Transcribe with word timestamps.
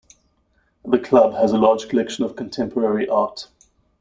The 0.83 0.97
Club 0.97 1.35
has 1.35 1.51
a 1.51 1.59
large 1.59 1.87
collection 1.87 2.23
of 2.23 2.35
contemporary 2.35 3.07
art. 3.07 3.49